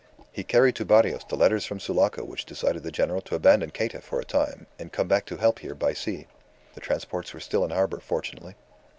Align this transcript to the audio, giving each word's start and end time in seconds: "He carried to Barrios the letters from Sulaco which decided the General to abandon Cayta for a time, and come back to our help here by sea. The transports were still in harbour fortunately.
"He 0.31 0.43
carried 0.43 0.73
to 0.77 0.83
Barrios 0.83 1.21
the 1.29 1.35
letters 1.35 1.63
from 1.63 1.79
Sulaco 1.79 2.23
which 2.23 2.43
decided 2.45 2.81
the 2.81 2.89
General 2.91 3.21
to 3.21 3.35
abandon 3.35 3.69
Cayta 3.69 4.01
for 4.01 4.19
a 4.19 4.25
time, 4.25 4.65
and 4.79 4.91
come 4.91 5.07
back 5.07 5.27
to 5.27 5.35
our 5.35 5.41
help 5.41 5.59
here 5.59 5.75
by 5.75 5.93
sea. 5.93 6.25
The 6.73 6.81
transports 6.81 7.35
were 7.35 7.39
still 7.39 7.63
in 7.63 7.69
harbour 7.69 7.99
fortunately. 7.99 8.55